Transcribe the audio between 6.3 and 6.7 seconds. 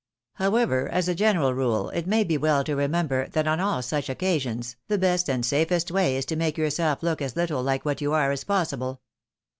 make